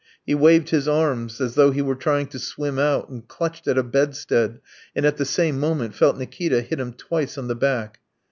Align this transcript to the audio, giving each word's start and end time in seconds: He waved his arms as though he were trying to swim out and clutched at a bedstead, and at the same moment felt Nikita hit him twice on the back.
He 0.25 0.33
waved 0.33 0.69
his 0.69 0.87
arms 0.87 1.39
as 1.39 1.53
though 1.53 1.69
he 1.69 1.83
were 1.83 1.93
trying 1.93 2.25
to 2.29 2.39
swim 2.39 2.79
out 2.79 3.07
and 3.09 3.27
clutched 3.27 3.67
at 3.67 3.77
a 3.77 3.83
bedstead, 3.83 4.59
and 4.95 5.05
at 5.05 5.17
the 5.17 5.25
same 5.25 5.59
moment 5.59 5.93
felt 5.93 6.17
Nikita 6.17 6.61
hit 6.63 6.79
him 6.79 6.93
twice 6.93 7.37
on 7.37 7.47
the 7.47 7.55
back. 7.55 7.99